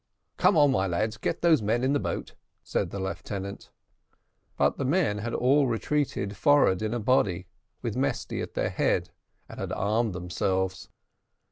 [0.37, 3.69] "Come, my lads, get those men in the boat," said the lieutenant.
[4.57, 7.45] But the men had all retreated forward in a body,
[7.83, 9.11] with Mesty at their head,
[9.47, 10.89] and had armed themselves.